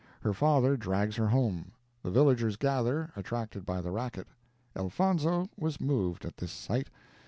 Her 0.21 0.33
father 0.33 0.77
drags 0.77 1.15
her 1.17 1.27
home. 1.27 1.73
The 2.01 2.09
villagers 2.09 2.55
gather, 2.55 3.11
attracted 3.15 3.67
by 3.67 3.81
the 3.81 3.91
racket. 3.91 4.27
Elfonzo 4.75 5.47
was 5.59 5.79
moved 5.79 6.25
at 6.25 6.37
this 6.37 6.51
sight. 6.51 6.89